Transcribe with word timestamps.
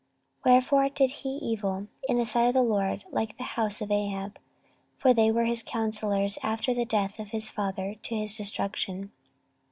14:022:004 0.45 0.45
Wherefore 0.51 0.83
he 0.85 0.89
did 0.89 1.13
evil 1.23 1.87
in 2.09 2.17
the 2.17 2.25
sight 2.25 2.47
of 2.47 2.53
the 2.55 2.63
LORD 2.63 3.05
like 3.11 3.37
the 3.37 3.43
house 3.43 3.81
of 3.83 3.91
Ahab: 3.91 4.39
for 4.97 5.13
they 5.13 5.29
were 5.31 5.45
his 5.45 5.61
counsellors 5.61 6.39
after 6.41 6.73
the 6.73 6.85
death 6.85 7.19
of 7.19 7.27
his 7.27 7.51
father 7.51 7.93
to 8.01 8.15
his 8.15 8.35
destruction. 8.35 9.11